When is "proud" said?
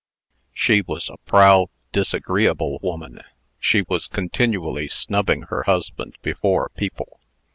1.29-1.67